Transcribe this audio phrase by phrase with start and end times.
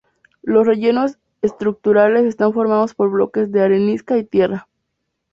[0.41, 4.67] Los rellenos estructurales están formados por bloques de arenisca y tierra.